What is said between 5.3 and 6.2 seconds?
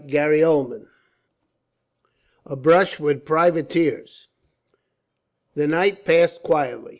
The night